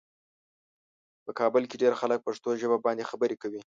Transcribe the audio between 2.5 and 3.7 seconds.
ژبه باندې خبرې کوي.